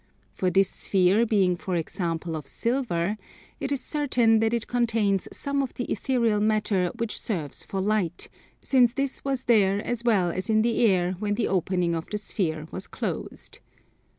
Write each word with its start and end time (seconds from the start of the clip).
For 0.33 0.49
this 0.49 0.67
sphere 0.67 1.27
being 1.27 1.55
for 1.55 1.75
example 1.75 2.35
of 2.35 2.47
silver, 2.47 3.17
it 3.59 3.71
is 3.71 3.81
certain 3.81 4.39
that 4.39 4.51
it 4.51 4.65
contains 4.65 5.27
some 5.31 5.61
of 5.61 5.75
the 5.75 5.83
ethereal 5.91 6.39
matter 6.39 6.89
which 6.97 7.21
serves 7.21 7.63
for 7.63 7.79
light, 7.79 8.27
since 8.63 8.93
this 8.93 9.23
was 9.23 9.43
there 9.43 9.79
as 9.85 10.03
well 10.03 10.31
as 10.31 10.49
in 10.49 10.63
the 10.63 10.83
air 10.87 11.11
when 11.19 11.35
the 11.35 11.47
opening 11.47 11.93
of 11.93 12.07
the 12.09 12.17
sphere 12.17 12.65
was 12.71 12.87
closed. 12.87 13.59